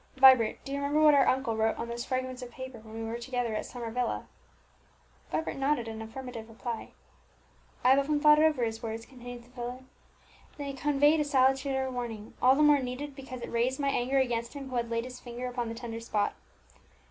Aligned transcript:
"Vibert, 0.15 0.57
do 0.65 0.71
you 0.71 0.79
remember 0.79 0.99
what 1.01 1.13
our 1.13 1.27
uncle 1.27 1.55
wrote 1.55 1.77
on 1.77 1.87
those 1.87 2.05
fragments 2.05 2.41
of 2.41 2.49
paper 2.49 2.79
when 2.79 2.95
we 2.95 3.03
were 3.03 3.19
together 3.19 3.53
at 3.53 3.67
Summer 3.67 3.91
Villa?" 3.91 4.25
Vibert 5.31 5.57
nodded 5.57 5.87
an 5.87 6.01
affirmative 6.01 6.49
reply. 6.49 6.93
"I 7.83 7.91
have 7.91 7.99
often 7.99 8.19
thought 8.19 8.39
over 8.41 8.63
his 8.63 8.81
words," 8.81 9.05
continued 9.05 9.43
the 9.43 9.49
invalid; 9.49 9.85
"they 10.57 10.73
conveyed 10.73 11.19
a 11.19 11.23
salutary 11.23 11.87
warning, 11.87 12.33
all 12.41 12.55
the 12.55 12.63
more 12.63 12.79
needed 12.79 13.15
because 13.15 13.41
it 13.43 13.51
raised 13.51 13.79
my 13.79 13.89
anger 13.89 14.17
against 14.17 14.53
him 14.55 14.71
who 14.71 14.75
had 14.77 14.89
laid 14.89 15.03
his 15.03 15.19
finger 15.19 15.45
upon 15.47 15.69
the 15.69 15.75
tender 15.75 15.99
spot. 15.99 16.33